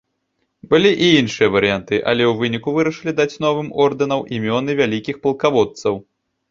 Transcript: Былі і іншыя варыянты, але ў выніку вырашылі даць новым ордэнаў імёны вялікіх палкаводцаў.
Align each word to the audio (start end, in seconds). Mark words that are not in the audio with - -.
Былі 0.69 0.91
і 1.07 1.09
іншыя 1.17 1.49
варыянты, 1.57 1.95
але 2.13 2.23
ў 2.29 2.33
выніку 2.39 2.69
вырашылі 2.81 3.17
даць 3.23 3.39
новым 3.49 3.73
ордэнаў 3.87 4.27
імёны 4.41 4.71
вялікіх 4.83 5.15
палкаводцаў. 5.29 6.05